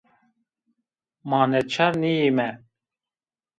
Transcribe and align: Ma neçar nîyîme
Ma 1.29 1.41
neçar 1.49 1.93
nîyîme 2.01 2.49